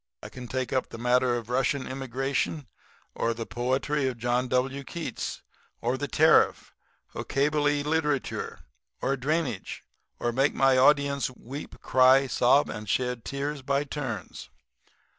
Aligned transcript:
I 0.23 0.29
can 0.29 0.47
take 0.47 0.73
up 0.73 0.89
the 0.89 0.97
matter 0.97 1.35
of 1.35 1.47
Russian 1.51 1.85
immigration, 1.85 2.65
or 3.13 3.35
the 3.35 3.45
poetry 3.45 4.07
of 4.07 4.17
John 4.17 4.47
W. 4.47 4.83
Keats, 4.83 5.43
or 5.79 5.95
the 5.95 6.07
tariff, 6.07 6.73
or 7.13 7.23
Kabyle 7.23 7.83
literature, 7.83 8.61
or 8.99 9.15
drainage, 9.15 9.83
and 10.19 10.35
make 10.35 10.55
my 10.55 10.75
audience 10.75 11.29
weep, 11.29 11.79
cry, 11.83 12.25
sob 12.25 12.67
and 12.67 12.89
shed 12.89 13.23
tears 13.23 13.61
by 13.61 13.83
turns.' 13.83 14.49